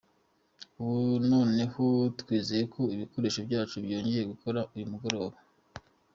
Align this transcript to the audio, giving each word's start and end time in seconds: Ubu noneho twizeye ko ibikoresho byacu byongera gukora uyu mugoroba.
Ubu 0.79 0.99
noneho 1.31 1.83
twizeye 2.19 2.63
ko 2.73 2.81
ibikoresho 2.95 3.39
byacu 3.47 3.75
byongera 3.85 4.29
gukora 4.33 4.59
uyu 4.73 4.87
mugoroba. 4.91 5.37